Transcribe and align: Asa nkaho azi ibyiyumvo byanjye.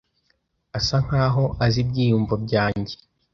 Asa 0.77 0.95
nkaho 1.05 1.43
azi 1.63 1.77
ibyiyumvo 1.83 2.33
byanjye. 2.45 2.93